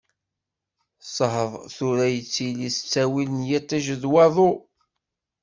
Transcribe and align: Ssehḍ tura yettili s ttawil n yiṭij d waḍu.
Ssehḍ 1.05 1.51
tura 1.75 2.07
yettili 2.09 2.69
s 2.71 2.77
ttawil 2.79 3.29
n 3.37 3.39
yiṭij 3.49 3.85
d 4.01 4.03
waḍu. 4.11 4.51